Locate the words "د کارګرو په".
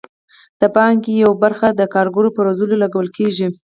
1.73-2.41